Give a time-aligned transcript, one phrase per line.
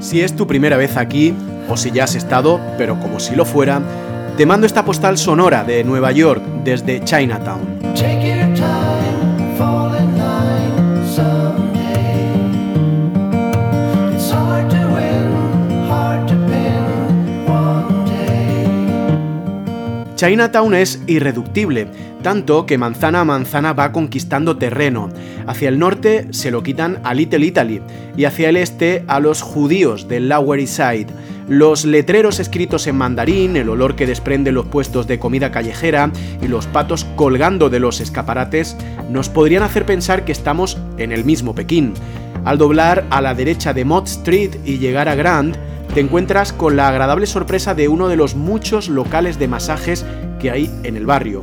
[0.00, 1.34] Si es tu primera vez aquí,
[1.68, 3.80] o si ya has estado, pero como si lo fuera,
[4.36, 7.81] te mando esta postal sonora de Nueva York desde Chinatown.
[20.22, 21.88] Chinatown es irreductible,
[22.22, 25.08] tanto que manzana a manzana va conquistando terreno.
[25.48, 27.82] Hacia el norte se lo quitan a Little Italy
[28.16, 31.08] y hacia el este a los judíos del Lower East Side.
[31.48, 36.46] Los letreros escritos en mandarín, el olor que desprende los puestos de comida callejera y
[36.46, 38.76] los patos colgando de los escaparates
[39.10, 41.94] nos podrían hacer pensar que estamos en el mismo Pekín.
[42.44, 45.56] Al doblar a la derecha de Mott Street y llegar a Grand,
[45.94, 50.06] te encuentras con la agradable sorpresa de uno de los muchos locales de masajes
[50.40, 51.42] que hay en el barrio.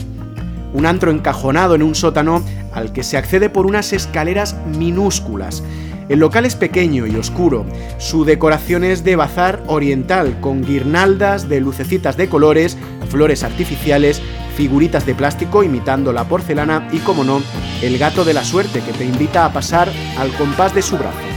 [0.73, 5.63] Un antro encajonado en un sótano al que se accede por unas escaleras minúsculas.
[6.09, 7.63] El local es pequeño y oscuro.
[7.99, 12.75] Su decoración es de bazar oriental, con guirnaldas de lucecitas de colores,
[13.09, 14.19] flores artificiales,
[14.55, 17.43] figuritas de plástico imitando la porcelana y, como no,
[17.83, 21.28] el gato de la suerte que te invita a pasar al compás de su brazo.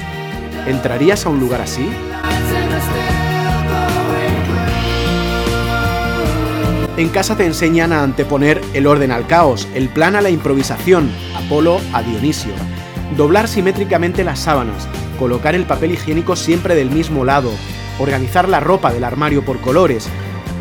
[0.67, 1.89] ¿Entrarías a un lugar así?
[6.97, 11.11] En casa te enseñan a anteponer el orden al caos, el plan a la improvisación,
[11.35, 12.53] Apolo a Dionisio.
[13.17, 14.87] Doblar simétricamente las sábanas,
[15.19, 17.51] colocar el papel higiénico siempre del mismo lado,
[17.99, 20.09] organizar la ropa del armario por colores.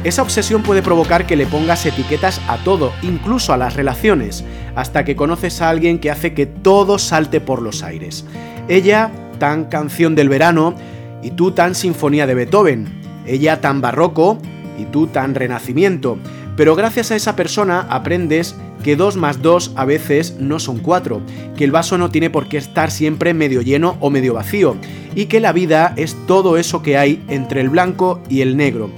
[0.04, 4.44] Esa obsesión puede provocar que le pongas etiquetas a todo, incluso a las relaciones,
[4.76, 8.26] hasta que conoces a alguien que hace que todo salte por los aires.
[8.68, 10.75] Ella, tan canción del verano,
[11.23, 12.86] y tú tan sinfonía de Beethoven.
[13.25, 14.38] Ella tan barroco,
[14.78, 16.20] y tú tan renacimiento.
[16.56, 21.22] Pero gracias a esa persona aprendes que 2 más 2 a veces no son 4,
[21.58, 24.75] que el vaso no tiene por qué estar siempre medio lleno o medio vacío,
[25.16, 28.92] y que la vida es todo eso que hay entre el blanco y el negro.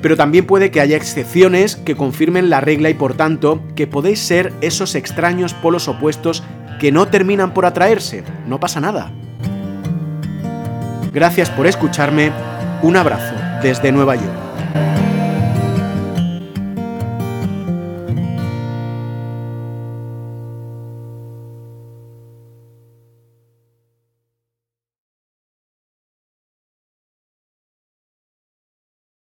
[0.00, 4.20] Pero también puede que haya excepciones que confirmen la regla y por tanto que podéis
[4.20, 6.42] ser esos extraños polos opuestos
[6.80, 8.24] que no terminan por atraerse.
[8.46, 9.12] No pasa nada.
[11.12, 12.32] Gracias por escucharme.
[12.80, 15.01] Un abrazo desde Nueva York.